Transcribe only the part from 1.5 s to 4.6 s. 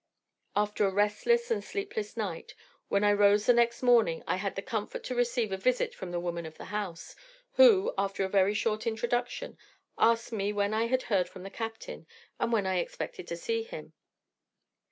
and sleepless night, when I rose the next morning I had